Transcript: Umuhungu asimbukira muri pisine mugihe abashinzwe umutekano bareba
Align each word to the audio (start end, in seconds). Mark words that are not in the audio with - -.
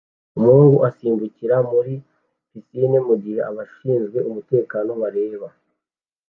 Umuhungu 0.37 0.77
asimbukira 0.89 1.55
muri 1.71 1.93
pisine 2.49 2.97
mugihe 3.07 3.39
abashinzwe 3.49 4.19
umutekano 4.29 4.91
bareba 5.01 5.47